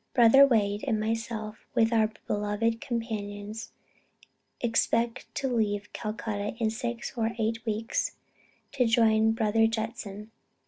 [0.15, 3.71] "Brother Wade and myself, with our beloved companions,
[4.59, 8.17] expect to leave Calcutta in six or eight weeks,
[8.71, 10.31] to join brother Judson.